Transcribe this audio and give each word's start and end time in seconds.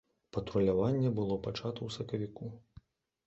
Патруляванне 0.35 1.11
было 1.19 1.35
пачата 1.47 1.79
ў 1.87 1.97
сакавіку. 1.97 2.49